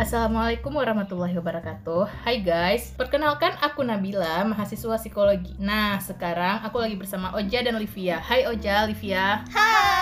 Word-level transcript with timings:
Assalamualaikum 0.00 0.80
warahmatullahi 0.80 1.36
wabarakatuh. 1.36 2.24
Hai 2.24 2.40
guys, 2.40 2.96
perkenalkan 2.96 3.52
aku 3.60 3.84
Nabila, 3.84 4.48
mahasiswa 4.48 4.96
psikologi. 4.96 5.52
Nah, 5.60 6.00
sekarang 6.00 6.64
aku 6.64 6.80
lagi 6.80 6.96
bersama 6.96 7.36
Oja 7.36 7.60
dan 7.60 7.76
Livia. 7.76 8.16
Hai 8.16 8.48
Oja, 8.48 8.88
Livia. 8.88 9.44
Hai 9.52 9.99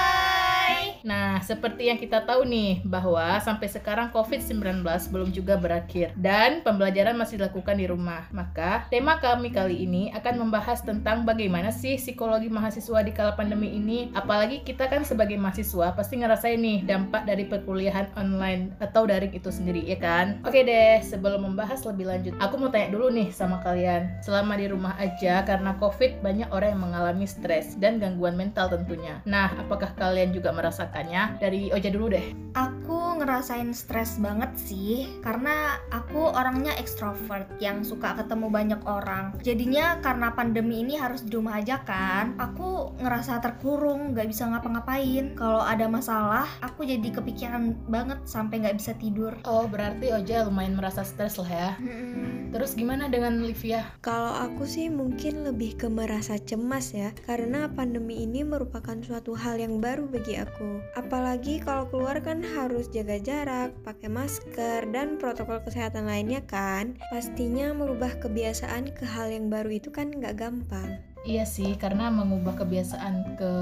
Nah, 1.09 1.41
seperti 1.41 1.89
yang 1.89 1.97
kita 1.97 2.29
tahu 2.29 2.45
nih, 2.45 2.85
bahwa 2.85 3.41
sampai 3.41 3.65
sekarang 3.65 4.13
COVID-19 4.13 4.85
belum 5.09 5.33
juga 5.33 5.57
berakhir 5.57 6.13
Dan 6.21 6.61
pembelajaran 6.61 7.17
masih 7.17 7.41
dilakukan 7.41 7.81
di 7.81 7.89
rumah. 7.89 8.29
Maka, 8.29 8.85
tema 8.93 9.17
kami 9.17 9.49
kali 9.49 9.89
ini 9.89 10.13
akan 10.13 10.45
membahas 10.45 10.85
tentang 10.85 11.25
bagaimana 11.25 11.73
sih 11.73 11.97
psikologi 11.97 12.53
mahasiswa 12.53 13.01
di 13.01 13.17
kala 13.17 13.33
pandemi 13.41 13.73
ini. 13.73 14.13
Apalagi 14.13 14.61
kita 14.69 14.93
kan 14.93 15.01
sebagai 15.09 15.41
mahasiswa 15.41 15.97
pasti 15.97 16.21
ngerasain 16.21 16.61
nih 16.61 16.85
dampak 16.85 17.25
dari 17.25 17.49
perkuliahan 17.49 18.13
online 18.21 18.77
atau 18.77 19.09
daring 19.09 19.33
itu 19.33 19.49
sendiri, 19.49 19.89
ya 19.89 19.97
kan? 19.97 20.45
Oke 20.45 20.61
deh, 20.61 21.01
sebelum 21.01 21.49
membahas 21.49 21.81
lebih 21.89 22.05
lanjut, 22.05 22.37
aku 22.37 22.61
mau 22.61 22.69
tanya 22.69 22.93
dulu 22.93 23.09
nih 23.09 23.33
sama 23.33 23.65
kalian. 23.65 24.13
Selama 24.21 24.61
di 24.61 24.69
rumah 24.69 24.93
aja, 25.01 25.41
karena 25.49 25.73
COVID 25.81 26.21
banyak 26.21 26.53
orang 26.53 26.77
yang 26.77 26.83
mengalami 26.85 27.25
stres 27.25 27.81
dan 27.81 27.97
gangguan 27.97 28.37
mental 28.37 28.69
tentunya. 28.69 29.25
Nah, 29.25 29.49
apakah 29.57 29.97
kalian 29.97 30.37
juga 30.37 30.53
merasakan 30.53 30.98
merasakannya? 30.99 31.39
Dari 31.39 31.63
Oja 31.71 31.89
dulu 31.95 32.07
deh. 32.11 32.27
Aku 32.59 33.23
ngerasain 33.23 33.71
stres 33.71 34.19
banget 34.19 34.51
sih, 34.59 35.07
karena 35.23 35.79
aku 35.95 36.35
orangnya 36.35 36.75
ekstrovert 36.75 37.47
yang 37.63 37.87
suka 37.87 38.19
ketemu 38.19 38.51
banyak 38.51 38.81
orang. 38.83 39.37
Jadinya 39.47 40.03
karena 40.03 40.35
pandemi 40.35 40.83
ini 40.83 40.99
harus 40.99 41.23
di 41.23 41.39
rumah 41.39 41.63
aja 41.63 41.79
kan, 41.87 42.35
aku 42.41 42.99
ngerasa 42.99 43.39
terkurung, 43.39 44.17
gak 44.17 44.27
bisa 44.27 44.51
ngapa-ngapain. 44.51 45.39
Kalau 45.39 45.63
ada 45.63 45.87
masalah, 45.87 46.51
aku 46.59 46.83
jadi 46.83 47.15
kepikiran 47.15 47.79
banget 47.87 48.19
sampai 48.27 48.65
gak 48.65 48.81
bisa 48.81 48.97
tidur. 48.99 49.39
Oh, 49.47 49.71
berarti 49.71 50.11
Oja 50.11 50.43
lumayan 50.49 50.75
merasa 50.75 51.07
stres 51.07 51.39
lah 51.39 51.51
ya. 51.53 51.71
Hmm. 51.79 52.48
Terus 52.49 52.73
gimana 52.73 53.13
dengan 53.13 53.45
Livia? 53.45 53.85
Kalau 54.01 54.33
aku 54.33 54.65
sih 54.65 54.89
mungkin 54.89 55.45
lebih 55.45 55.77
ke 55.77 55.87
merasa 55.93 56.41
cemas 56.41 56.97
ya, 56.97 57.13
karena 57.29 57.69
pandemi 57.69 58.25
ini 58.25 58.41
merupakan 58.41 58.97
suatu 59.05 59.37
hal 59.37 59.61
yang 59.61 59.85
baru 59.85 60.09
bagi 60.09 60.41
aku. 60.41 60.81
Apalagi 60.97 61.61
kalau 61.61 61.85
keluar 61.93 62.17
kan 62.25 62.41
harus 62.41 62.89
jaga 62.89 63.21
jarak, 63.21 63.77
pakai 63.85 64.09
masker, 64.09 64.89
dan 64.89 65.21
protokol 65.21 65.61
kesehatan 65.61 66.09
lainnya 66.09 66.41
kan. 66.49 66.97
Pastinya 67.13 67.77
merubah 67.77 68.17
kebiasaan 68.17 68.97
ke 68.97 69.05
hal 69.05 69.29
yang 69.29 69.53
baru 69.53 69.77
itu 69.77 69.93
kan 69.93 70.09
nggak 70.09 70.41
gampang. 70.41 70.97
Iya 71.29 71.45
sih, 71.45 71.77
karena 71.77 72.09
mengubah 72.09 72.57
kebiasaan 72.57 73.37
ke 73.37 73.53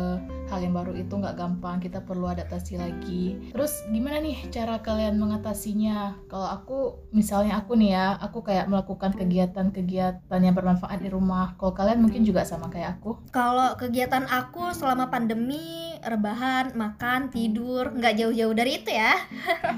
hal 0.46 0.62
yang 0.62 0.74
baru 0.74 0.94
itu 0.94 1.12
nggak 1.12 1.36
gampang. 1.36 1.82
Kita 1.82 2.02
perlu 2.02 2.30
adaptasi 2.30 2.78
lagi. 2.78 3.52
Terus 3.52 3.86
gimana 3.90 4.22
nih 4.22 4.48
cara 4.50 4.78
kalian 4.80 5.18
mengatasinya? 5.18 6.26
Kalau 6.30 6.48
aku, 6.48 6.78
misalnya 7.10 7.58
aku 7.58 7.74
nih 7.74 7.90
ya, 7.96 8.06
aku 8.20 8.46
kayak 8.46 8.70
melakukan 8.70 9.14
kegiatan-kegiatan 9.14 10.40
yang 10.40 10.54
bermanfaat 10.54 11.02
di 11.02 11.10
rumah. 11.10 11.58
Kalau 11.58 11.74
kalian 11.74 12.02
mungkin 12.02 12.22
juga 12.22 12.46
sama 12.46 12.70
kayak 12.70 13.00
aku. 13.00 13.26
Kalau 13.34 13.74
kegiatan 13.74 14.24
aku 14.30 14.70
selama 14.72 15.10
pandemi, 15.10 15.95
rebahan, 16.04 16.74
makan, 16.76 17.32
tidur, 17.32 17.92
nggak 17.94 18.14
jauh-jauh 18.18 18.54
dari 18.56 18.82
itu 18.82 18.90
ya. 18.92 19.14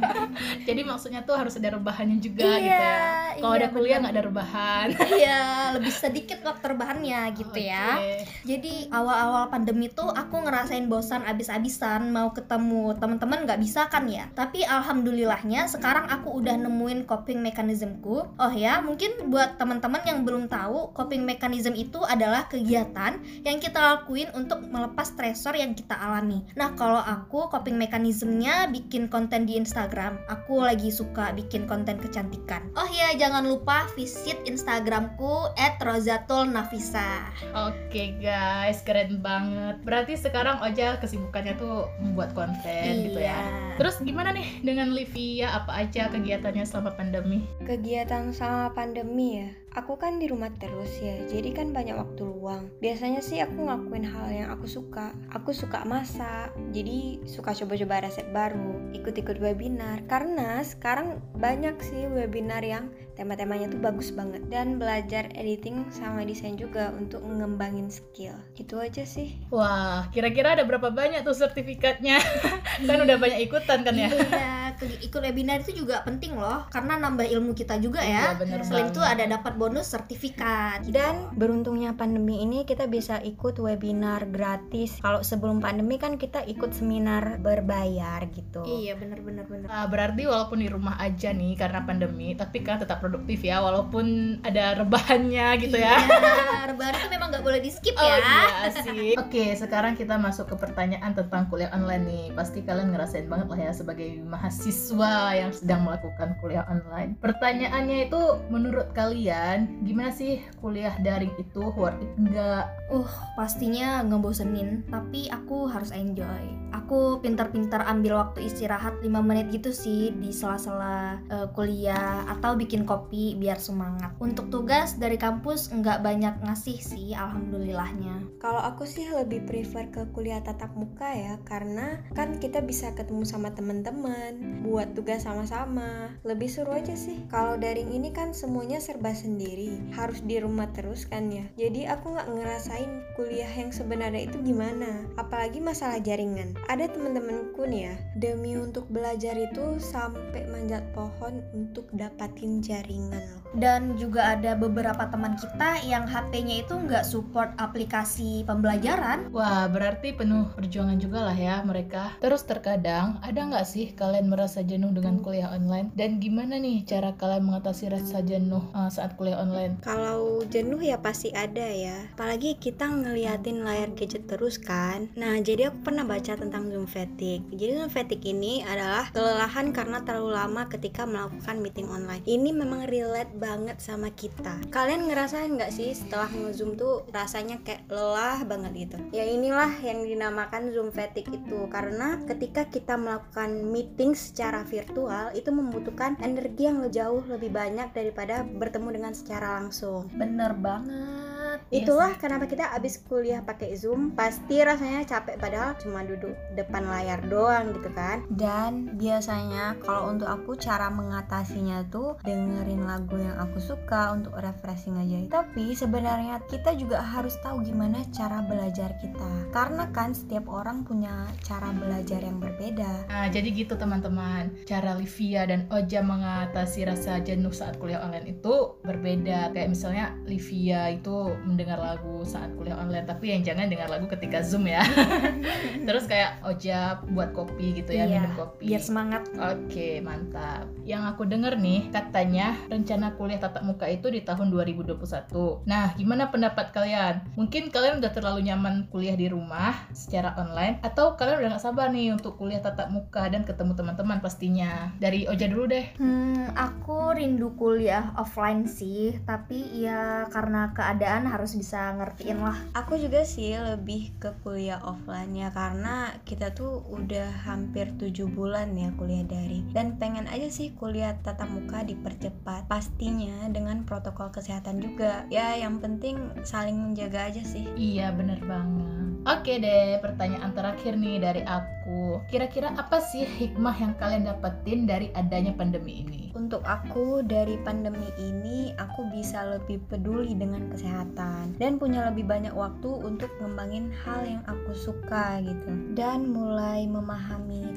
Jadi 0.69 0.81
maksudnya 0.83 1.23
tuh 1.23 1.39
harus 1.39 1.55
ada 1.59 1.77
rebahannya 1.77 2.19
juga 2.19 2.45
Iya, 2.45 2.59
gitu 2.59 2.85
ya. 2.85 3.07
Kalau 3.39 3.55
iya, 3.55 3.61
ada 3.61 3.69
kuliah 3.71 3.97
nggak 4.03 4.15
ada 4.15 4.25
rebahan. 4.27 4.89
Iya, 5.19 5.41
lebih 5.75 5.91
sedikit 5.91 6.39
waktu 6.47 6.65
rebahannya 6.75 7.21
gitu 7.35 7.59
ya. 7.59 7.99
Oke. 7.99 8.15
Jadi 8.47 8.75
awal-awal 8.95 9.51
pandemi 9.51 9.91
tuh 9.91 10.07
aku 10.07 10.47
ngerasain 10.47 10.87
bosan 10.87 11.27
abis-abisan 11.27 12.15
mau 12.15 12.31
ketemu 12.31 12.95
teman-teman 13.03 13.43
nggak 13.49 13.61
bisa 13.61 13.91
kan 13.91 14.07
ya. 14.07 14.31
Tapi 14.39 14.63
alhamdulillahnya 14.63 15.67
sekarang 15.67 16.07
aku 16.07 16.39
udah 16.39 16.55
nemuin 16.55 17.09
coping 17.11 17.43
mechanismku. 17.43 18.31
Oh 18.39 18.53
ya, 18.55 18.79
mungkin 18.79 19.31
buat 19.33 19.59
teman-teman 19.59 20.07
yang 20.07 20.23
belum 20.23 20.47
tahu, 20.47 20.95
coping 20.95 21.27
mechanism 21.27 21.75
itu 21.75 21.99
adalah 22.07 22.47
kegiatan 22.47 23.19
yang 23.43 23.59
kita 23.59 23.79
lakuin 23.79 24.31
untuk 24.37 24.63
melepas 24.63 25.11
stresor 25.11 25.59
yang 25.59 25.75
kita 25.75 25.99
alami. 25.99 26.08
Nah, 26.57 26.73
kalau 26.75 26.99
aku 26.99 27.53
coping 27.53 27.77
mechanismnya 27.77 28.73
bikin 28.73 29.13
konten 29.13 29.45
di 29.45 29.61
Instagram. 29.61 30.17
Aku 30.33 30.65
lagi 30.65 30.89
suka 30.89 31.37
bikin 31.37 31.69
konten 31.69 32.01
kecantikan. 32.01 32.73
Oh 32.75 32.89
ya, 32.89 33.13
jangan 33.15 33.45
lupa 33.45 33.85
visit 33.93 34.41
Instagramku 34.49 35.53
@rozatulnafisa. 35.85 37.29
Oke 37.53 38.17
guys, 38.19 38.81
keren 38.83 39.21
banget. 39.21 39.85
Berarti 39.85 40.17
sekarang 40.17 40.61
Oja 40.65 40.97
kesibukannya 40.99 41.55
tuh 41.61 41.87
membuat 42.01 42.33
konten 42.33 42.93
gitu 43.05 43.21
ya. 43.21 43.37
Iya. 43.37 43.77
Terus 43.79 44.01
gimana 44.03 44.35
nih 44.35 44.65
dengan 44.65 44.91
Livia? 44.91 45.55
Apa 45.55 45.87
aja 45.87 46.11
kegiatannya 46.11 46.65
selama 46.67 46.97
pandemi? 46.99 47.47
Kegiatan 47.63 48.35
sama 48.35 48.73
pandemi 48.75 49.45
ya, 49.45 49.51
aku 49.75 50.01
kan 50.01 50.17
di 50.17 50.31
rumah 50.31 50.53
terus 50.57 50.93
ya, 51.01 51.21
jadi 51.29 51.53
kan 51.53 51.73
banyak 51.73 51.97
waktu 51.97 52.23
luang. 52.25 52.71
Biasanya 52.81 53.21
sih 53.21 53.43
aku 53.43 53.67
ngelakuin 53.67 54.07
hal 54.07 54.27
yang 54.33 54.49
aku 54.53 54.69
suka. 54.69 55.13
Aku 55.35 55.51
suka 55.53 55.85
masak, 55.85 56.55
jadi 56.73 57.21
suka 57.29 57.53
coba-coba 57.53 58.09
resep 58.09 58.27
baru, 58.31 58.93
ikut-ikut 58.95 59.37
webinar. 59.43 60.05
Karena 60.07 60.63
sekarang 60.65 61.21
banyak 61.37 61.77
sih 61.83 62.09
webinar 62.09 62.63
yang 62.63 62.93
tema-temanya 63.19 63.67
tuh 63.69 63.83
bagus 63.83 64.15
banget. 64.15 64.47
Dan 64.47 64.79
belajar 64.79 65.27
editing 65.35 65.91
sama 65.91 66.23
desain 66.23 66.55
juga 66.55 66.95
untuk 66.95 67.21
ngembangin 67.27 67.91
skill. 67.91 68.39
Itu 68.55 68.79
aja 68.79 69.03
sih. 69.03 69.35
Wah, 69.51 70.07
kira-kira 70.15 70.55
ada 70.55 70.63
berapa 70.63 70.95
banyak 70.95 71.27
tuh 71.27 71.35
sertifikatnya? 71.35 72.23
kan 72.89 72.99
udah 73.03 73.19
banyak 73.19 73.43
ikutan 73.43 73.83
kan 73.83 73.95
ya? 73.99 74.09
Iya, 74.09 74.79
ikut 74.79 75.19
webinar 75.19 75.67
itu 75.67 75.83
juga 75.83 76.07
penting 76.07 76.39
loh, 76.39 76.71
karena 76.71 77.01
nambah 77.03 77.27
ilmu 77.27 77.57
kita 77.59 77.83
juga 77.83 77.99
Iya, 78.05 78.37
ya. 78.37 78.39
bener 78.39 78.63
Selain 78.63 78.95
itu 78.95 79.03
ada 79.03 79.25
dapat 79.27 79.59
bonus 79.59 79.91
sertifikat. 79.91 80.87
Dan 80.87 81.35
beruntungnya 81.35 81.99
pandemi 81.99 82.39
ini 82.45 82.63
kita 82.63 82.87
bisa 82.87 83.19
ikut 83.19 83.59
webinar 83.59 84.31
gratis. 84.31 85.03
Kalau 85.03 85.27
sebelum 85.27 85.59
pandemi 85.59 85.99
kan 85.99 86.15
kita 86.15 86.47
ikut 86.47 86.71
seminar 86.71 87.43
berbayar 87.43 88.23
gitu. 88.31 88.63
Iya, 88.63 88.95
bener-bener 88.95 89.49
bener. 89.51 89.67
Nah, 89.67 89.91
berarti 89.91 90.29
walaupun 90.29 90.63
di 90.63 90.69
rumah 90.71 91.01
aja 91.01 91.35
nih 91.35 91.59
karena 91.59 91.83
pandemi, 91.83 92.39
tapi 92.39 92.63
kan 92.63 92.79
tetap 92.79 93.03
produktif 93.09 93.41
ya, 93.41 93.65
walaupun 93.65 94.37
ada 94.45 94.77
rebahannya 94.77 95.57
gitu 95.65 95.81
ya. 95.81 95.97
Iya, 95.97 96.69
rebahan 96.69 96.93
itu 97.01 97.09
memang 97.09 97.29
nggak 97.33 97.45
boleh 97.45 97.61
di 97.65 97.71
skip 97.73 97.97
Oh 97.97 98.05
ya. 98.05 98.21
iya 98.21 98.69
sih. 98.85 99.17
Oke, 99.17 99.57
sekarang 99.57 99.97
kita 99.97 100.21
masuk 100.21 100.53
ke 100.53 100.57
pertanyaan 100.61 101.17
tentang 101.17 101.49
kuliah 101.49 101.73
online 101.73 102.05
nih. 102.05 102.25
Pasti 102.37 102.61
kalian 102.61 102.93
ngerasain 102.93 103.25
banget 103.27 103.49
lah 103.49 103.61
ya 103.65 103.73
sebagai 103.73 104.21
mahasiswa 104.23 105.33
yang 105.33 105.51
sedang 105.57 105.89
melakukan 105.89 106.37
kuliah 106.45 106.69
online. 106.69 107.17
Pertanyaannya 107.25 108.13
itu 108.13 108.21
menurut 108.53 108.93
kalian 108.93 109.81
gimana 109.83 110.13
sih 110.13 110.45
kuliah 110.61 110.93
daring 111.01 111.33
itu 111.41 111.73
worth 111.73 111.97
it 112.05 112.11
enggak? 112.21 112.69
Uh, 112.93 113.09
pastinya 113.35 114.05
ngebosenin, 114.05 114.85
tapi 114.93 115.31
aku 115.33 115.71
harus 115.71 115.95
enjoy. 115.95 116.45
Aku 116.75 117.21
pintar-pintar 117.25 117.85
ambil 117.89 118.21
waktu 118.21 118.45
istirahat 118.45 119.01
5 119.01 119.09
menit 119.25 119.49
gitu 119.49 119.73
sih 119.73 120.13
di 120.17 120.33
sela-sela 120.35 121.17
eh, 121.29 121.49
kuliah 121.53 122.25
atau 122.29 122.57
bikin 122.57 122.85
kopi 122.99 123.39
biar 123.39 123.63
semangat. 123.63 124.11
Untuk 124.19 124.51
tugas 124.51 124.99
dari 124.99 125.15
kampus 125.15 125.71
nggak 125.71 126.03
banyak 126.03 126.35
ngasih 126.43 126.83
sih, 126.83 127.15
alhamdulillahnya. 127.15 128.27
Kalau 128.43 128.59
aku 128.59 128.83
sih 128.91 129.07
lebih 129.07 129.47
prefer 129.47 129.87
ke 129.95 130.11
kuliah 130.11 130.43
tatap 130.43 130.75
muka 130.75 131.07
ya, 131.15 131.39
karena 131.47 132.03
kan 132.19 132.43
kita 132.43 132.59
bisa 132.59 132.91
ketemu 132.99 133.23
sama 133.23 133.55
teman-teman, 133.55 134.67
buat 134.67 134.99
tugas 134.99 135.23
sama-sama. 135.23 136.11
Lebih 136.27 136.51
seru 136.51 136.75
aja 136.75 136.99
sih. 136.99 137.23
Kalau 137.31 137.55
daring 137.55 137.95
ini 137.95 138.11
kan 138.11 138.35
semuanya 138.35 138.83
serba 138.83 139.15
sendiri, 139.15 139.79
harus 139.95 140.19
di 140.27 140.43
rumah 140.43 140.67
terus 140.75 141.07
kan 141.07 141.31
ya. 141.31 141.47
Jadi 141.55 141.87
aku 141.87 142.19
nggak 142.19 142.29
ngerasain 142.35 142.91
kuliah 143.15 143.51
yang 143.55 143.71
sebenarnya 143.71 144.27
itu 144.27 144.43
gimana. 144.43 145.07
Apalagi 145.15 145.63
masalah 145.63 146.03
jaringan. 146.03 146.59
Ada 146.67 146.91
teman-temanku 146.91 147.63
nih 147.63 147.95
ya, 147.95 147.95
demi 148.19 148.59
untuk 148.59 148.91
belajar 148.91 149.39
itu 149.39 149.79
sampai 149.79 150.51
manjat 150.51 150.83
pohon 150.91 151.47
untuk 151.55 151.87
dapatin 151.95 152.59
jaringan 152.59 152.88
loh. 152.97 153.39
Dan 153.57 153.97
juga 153.97 154.37
ada 154.37 154.53
beberapa 154.53 155.09
teman 155.09 155.33
kita 155.41 155.81
yang 155.89 156.05
HP-nya 156.05 156.69
itu 156.69 156.77
nggak 156.77 157.05
support 157.05 157.49
aplikasi 157.57 158.45
pembelajaran. 158.45 159.33
Wah, 159.33 159.65
berarti 159.73 160.13
penuh 160.13 160.53
perjuangan 160.53 161.01
juga 161.01 161.25
lah 161.25 161.37
ya 161.37 161.65
mereka. 161.65 162.13
Terus 162.21 162.45
terkadang, 162.45 163.17
ada 163.25 163.41
nggak 163.41 163.65
sih 163.65 163.97
kalian 163.97 164.29
merasa 164.29 164.61
jenuh 164.61 164.93
dengan 164.93 165.25
kuliah 165.25 165.49
online? 165.49 165.89
Dan 165.97 166.21
gimana 166.21 166.61
nih 166.61 166.85
cara 166.85 167.17
kalian 167.17 167.49
mengatasi 167.49 167.89
rasa 167.89 168.21
jenuh 168.21 168.69
uh, 168.77 168.93
saat 168.93 169.17
kuliah 169.17 169.41
online? 169.41 169.81
Kalau 169.81 170.45
jenuh 170.53 170.85
ya 170.85 171.01
pasti 171.01 171.33
ada 171.33 171.65
ya. 171.65 172.05
Apalagi 172.21 172.61
kita 172.61 172.85
ngeliatin 172.85 173.65
layar 173.65 173.97
gadget 173.97 174.29
terus 174.29 174.61
kan. 174.61 175.09
Nah, 175.17 175.41
jadi 175.41 175.73
aku 175.73 175.89
pernah 175.89 176.05
baca 176.05 176.37
tentang 176.37 176.69
Zoom 176.69 176.85
fatigue. 176.85 177.49
Jadi 177.57 177.81
Zoom 177.81 177.89
fatigue 177.89 178.29
ini 178.29 178.61
adalah 178.61 179.09
kelelahan 179.09 179.73
karena 179.73 180.05
terlalu 180.05 180.37
lama 180.37 180.69
ketika 180.69 181.09
melakukan 181.09 181.65
meeting 181.65 181.89
online. 181.89 182.21
Ini 182.29 182.53
memang 182.53 182.78
relate 182.87 183.33
banget 183.35 183.81
sama 183.81 184.13
kita. 184.13 184.61
Kalian 184.71 185.09
ngerasain 185.09 185.51
nggak 185.57 185.73
sih 185.75 185.91
setelah 185.97 186.29
nge-zoom 186.31 186.77
tuh 186.77 187.03
rasanya 187.11 187.59
kayak 187.65 187.89
lelah 187.89 188.45
banget 188.45 188.87
gitu? 188.87 188.97
Ya 189.11 189.25
inilah 189.27 189.73
yang 189.81 190.05
dinamakan 190.05 190.71
Zoom 190.71 190.93
fatigue 190.93 191.33
itu 191.33 191.67
karena 191.73 192.21
ketika 192.29 192.69
kita 192.69 192.95
melakukan 192.95 193.67
meeting 193.67 194.13
secara 194.13 194.63
virtual 194.69 195.33
itu 195.33 195.49
membutuhkan 195.49 196.21
energi 196.21 196.69
yang 196.69 196.85
jauh 196.93 197.25
lebih 197.27 197.51
banyak 197.51 197.91
daripada 197.97 198.45
bertemu 198.45 198.89
dengan 199.01 199.13
secara 199.17 199.59
langsung. 199.59 200.07
Bener 200.15 200.53
banget. 200.53 201.38
Itulah 201.69 202.17
kenapa 202.17 202.49
kita 202.49 202.73
abis 202.73 203.05
kuliah 203.05 203.45
pakai 203.45 203.77
Zoom 203.77 204.17
pasti 204.17 204.65
rasanya 204.65 205.05
capek 205.05 205.37
padahal 205.37 205.77
cuma 205.77 206.01
duduk 206.01 206.33
depan 206.57 206.89
layar 206.89 207.21
doang 207.29 207.77
gitu 207.77 207.93
kan. 207.93 208.25
Dan 208.33 208.97
biasanya 208.97 209.77
kalau 209.85 210.09
untuk 210.09 210.33
aku 210.33 210.57
cara 210.57 210.89
mengatasinya 210.89 211.85
tuh 211.93 212.17
dengerin 212.25 212.89
lagu 212.89 213.21
yang 213.21 213.37
aku 213.37 213.61
suka 213.61 214.17
untuk 214.17 214.33
refreshing 214.41 214.97
aja. 214.97 215.45
Tapi 215.45 215.77
sebenarnya 215.77 216.41
kita 216.49 216.73
juga 216.73 217.05
harus 217.05 217.37
tahu 217.45 217.61
gimana 217.61 218.01
cara 218.17 218.41
belajar 218.41 218.97
kita. 219.05 219.53
Karena 219.53 219.93
kan 219.93 220.17
setiap 220.17 220.49
orang 220.49 220.89
punya 220.89 221.29
cara 221.45 221.69
belajar 221.77 222.25
yang 222.25 222.41
berbeda. 222.41 223.13
Nah, 223.13 223.29
jadi 223.29 223.49
gitu 223.53 223.77
teman-teman. 223.77 224.57
Cara 224.65 224.97
Livia 224.97 225.45
dan 225.45 225.69
Oja 225.69 226.01
mengatasi 226.01 226.89
rasa 226.89 227.21
jenuh 227.21 227.53
saat 227.53 227.77
kuliah 227.77 228.01
online 228.01 228.41
itu 228.41 228.81
berbeda. 228.83 229.53
Kayak 229.53 229.69
misalnya 229.77 230.17
Livia 230.25 230.89
itu 230.89 231.37
mendengar 231.49 231.81
lagu 231.81 232.21
saat 232.29 232.53
kuliah 232.53 232.77
online, 232.77 233.09
tapi 233.09 233.33
yang 233.33 233.41
jangan 233.41 233.73
dengar 233.73 233.89
lagu 233.89 234.05
ketika 234.05 234.45
Zoom 234.45 234.69
ya. 234.69 234.85
Terus 235.89 236.05
kayak 236.05 236.45
Oja 236.45 237.01
buat 237.09 237.33
kopi 237.33 237.81
gitu 237.81 237.97
ya, 237.97 238.05
Iya, 238.05 238.21
minum 238.21 238.37
kopi. 238.37 238.69
Biar 238.69 238.83
semangat. 238.85 239.25
Oke, 239.41 240.05
mantap. 240.05 240.69
Yang 240.85 241.03
aku 241.15 241.23
denger 241.25 241.57
nih, 241.57 241.89
katanya 241.89 242.53
rencana 242.69 243.17
kuliah 243.17 243.41
tatap 243.41 243.65
muka 243.65 243.89
itu 243.89 244.13
di 244.13 244.21
tahun 244.21 244.53
2021. 244.53 245.65
Nah, 245.65 245.97
gimana 245.97 246.29
pendapat 246.29 246.75
kalian? 246.75 247.25
Mungkin 247.39 247.73
kalian 247.73 248.05
udah 248.05 248.13
terlalu 248.13 248.45
nyaman 248.45 248.91
kuliah 248.93 249.17
di 249.17 249.31
rumah 249.31 249.73
secara 249.95 250.37
online, 250.37 250.83
atau 250.85 251.15
kalian 251.17 251.41
udah 251.47 251.51
gak 251.57 251.65
sabar 251.65 251.89
nih 251.89 252.13
untuk 252.13 252.37
kuliah 252.37 252.61
tatap 252.61 252.93
muka 252.93 253.31
dan 253.31 253.47
ketemu 253.47 253.73
teman-teman 253.79 254.19
pastinya. 254.21 254.93
Dari 255.01 255.25
Oja 255.31 255.47
dulu 255.49 255.65
deh. 255.71 255.87
Hmm, 255.97 256.51
aku 256.59 257.15
rindu 257.15 257.55
kuliah 257.55 258.13
offline 258.19 258.67
sih, 258.67 259.17
tapi 259.23 259.63
ya 259.79 260.27
karena 260.29 260.75
keadaan 260.75 261.31
harus 261.31 261.38
bisa 261.47 261.95
ngertiin 261.95 262.43
lah. 262.43 262.59
Aku 262.75 262.99
juga 262.99 263.23
sih 263.23 263.55
lebih 263.55 264.17
ke 264.19 264.35
kuliah 264.43 264.83
offline 264.83 265.31
ya 265.37 265.55
karena 265.55 266.17
kita 266.27 266.51
tuh 266.51 266.83
udah 266.91 267.47
hampir 267.47 267.95
7 267.95 268.27
bulan 268.33 268.75
ya 268.75 268.91
kuliah 268.99 269.23
dari 269.23 269.63
dan 269.71 270.01
pengen 270.01 270.27
aja 270.27 270.51
sih 270.51 270.75
kuliah 270.75 271.15
tatap 271.23 271.47
muka 271.53 271.87
dipercepat 271.87 272.67
pastinya 272.67 273.47
dengan 273.53 273.87
protokol 273.87 274.35
kesehatan 274.35 274.83
juga 274.83 275.29
ya 275.31 275.55
yang 275.55 275.79
penting 275.79 276.19
saling 276.43 276.75
menjaga 276.75 277.31
aja 277.31 277.43
sih 277.45 277.69
Iya, 277.79 278.11
bener 278.11 278.41
banget. 278.43 278.98
Oke 279.29 279.61
deh, 279.61 280.01
pertanyaan 280.01 280.57
terakhir 280.57 280.97
nih 280.97 281.21
dari 281.21 281.45
aku. 281.45 282.25
Kira-kira 282.33 282.73
apa 282.73 282.97
sih 282.97 283.29
hikmah 283.29 283.77
yang 283.77 283.93
kalian 284.01 284.25
dapetin 284.25 284.89
dari 284.89 285.13
adanya 285.13 285.53
pandemi 285.53 286.01
ini? 286.01 286.33
Untuk 286.33 286.65
aku 286.65 287.21
dari 287.21 287.61
pandemi 287.61 288.09
ini 288.17 288.73
aku 288.81 289.05
bisa 289.13 289.45
lebih 289.45 289.85
peduli 289.93 290.33
dengan 290.33 290.73
kesehatan 290.73 291.61
dan 291.61 291.77
punya 291.77 292.09
lebih 292.09 292.25
banyak 292.25 292.57
waktu 292.57 292.89
untuk 292.89 293.29
ngembangin 293.37 293.93
hal 294.01 294.25
yang 294.25 294.41
aku 294.49 294.73
suka 294.73 295.45
gitu 295.45 295.77
dan 295.93 296.33
mulai 296.33 296.89
memahami 296.89 297.68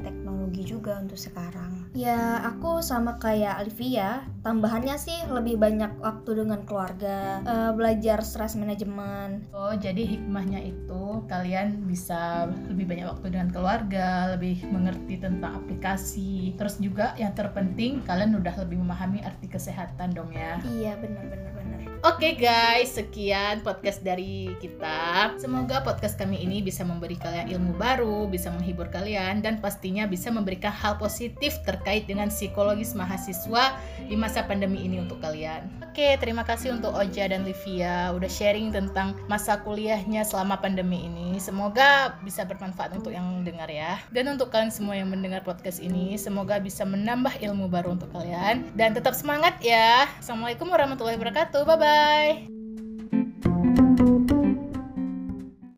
teknologi 0.51 0.67
juga 0.67 0.99
untuk 0.99 1.15
sekarang. 1.15 1.71
Ya, 1.95 2.43
aku 2.43 2.83
sama 2.83 3.15
kayak 3.19 3.63
Olivia. 3.63 4.27
Tambahannya 4.43 4.99
sih 4.99 5.15
lebih 5.31 5.55
banyak 5.55 6.03
waktu 6.03 6.43
dengan 6.43 6.67
keluarga, 6.67 7.39
eh, 7.47 7.71
belajar 7.71 8.19
stress 8.23 8.59
management. 8.59 9.47
Oh, 9.55 9.71
jadi 9.71 10.03
hikmahnya 10.03 10.59
itu 10.75 11.23
kalian 11.31 11.87
bisa 11.87 12.51
lebih 12.67 12.91
banyak 12.91 13.07
waktu 13.07 13.27
dengan 13.31 13.49
keluarga, 13.55 14.35
lebih 14.35 14.59
mengerti 14.67 15.23
tentang 15.23 15.63
aplikasi. 15.63 16.55
Terus 16.59 16.75
juga 16.83 17.15
yang 17.15 17.31
terpenting 17.31 18.03
kalian 18.03 18.35
udah 18.35 18.55
lebih 18.67 18.83
memahami 18.83 19.23
arti 19.23 19.47
kesehatan 19.47 20.11
dong 20.11 20.35
ya. 20.35 20.59
Iya, 20.67 20.99
benar 20.99 21.23
Oke 22.01 22.33
guys, 22.33 22.97
sekian 22.97 23.61
podcast 23.61 24.01
dari 24.01 24.49
kita. 24.57 25.37
Semoga 25.37 25.85
podcast 25.85 26.17
kami 26.17 26.41
ini 26.41 26.65
bisa 26.65 26.81
memberi 26.81 27.13
kalian 27.13 27.53
ilmu 27.53 27.77
baru, 27.77 28.25
bisa 28.25 28.49
menghibur 28.49 28.89
kalian, 28.89 29.45
dan 29.45 29.61
pastinya 29.61 30.09
bisa 30.09 30.33
memberikan 30.33 30.73
hal 30.73 30.97
positif 30.97 31.61
terkait 31.61 32.09
dengan 32.09 32.33
psikologis 32.33 32.97
mahasiswa 32.97 33.77
di 34.09 34.17
masa 34.17 34.41
pandemi 34.49 34.81
ini 34.81 34.97
untuk 34.97 35.21
kalian. 35.21 35.69
Oke, 35.85 36.17
terima 36.17 36.41
kasih 36.41 36.73
untuk 36.73 36.89
Oja 36.97 37.29
dan 37.29 37.45
Livia 37.45 38.09
udah 38.17 38.31
sharing 38.33 38.73
tentang 38.73 39.13
masa 39.29 39.61
kuliahnya 39.61 40.25
selama 40.25 40.57
pandemi 40.57 41.05
ini. 41.05 41.37
Semoga 41.37 42.17
bisa 42.25 42.49
bermanfaat 42.49 42.97
untuk 42.97 43.13
yang 43.13 43.45
dengar 43.45 43.69
ya. 43.69 44.01
Dan 44.09 44.25
untuk 44.33 44.49
kalian 44.49 44.73
semua 44.73 44.97
yang 44.97 45.13
mendengar 45.13 45.45
podcast 45.45 45.77
ini, 45.77 46.17
semoga 46.17 46.57
bisa 46.57 46.81
menambah 46.81 47.37
ilmu 47.45 47.69
baru 47.69 47.93
untuk 47.93 48.09
kalian. 48.09 48.73
Dan 48.73 48.97
tetap 48.97 49.13
semangat 49.13 49.61
ya. 49.61 50.09
Assalamualaikum 50.17 50.65
warahmatullahi 50.65 51.21
wabarakatuh. 51.21 51.61
Bye-bye 51.61 51.90
bye. 51.91 52.50